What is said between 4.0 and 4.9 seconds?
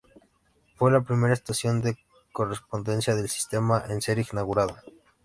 ser inaugurada.